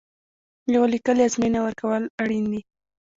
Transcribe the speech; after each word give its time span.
یوه 0.73 0.87
لیکلې 0.93 1.21
ازموینه 1.27 1.59
ورکول 1.63 2.03
اړین 2.21 2.45
دي. 2.51 2.61